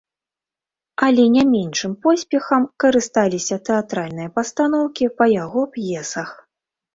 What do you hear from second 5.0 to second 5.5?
па